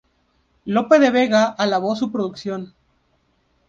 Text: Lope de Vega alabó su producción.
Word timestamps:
Lope 0.65 0.97
de 0.99 1.11
Vega 1.11 1.45
alabó 1.45 1.95
su 1.95 2.11
producción. 2.11 2.73